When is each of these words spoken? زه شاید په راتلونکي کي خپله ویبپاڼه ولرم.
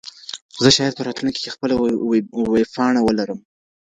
زه 0.63 0.69
شاید 0.77 0.93
په 0.95 1.03
راتلونکي 1.07 1.39
کي 1.43 1.49
خپله 1.55 1.73
ویبپاڼه 2.53 2.99
ولرم. 3.03 3.39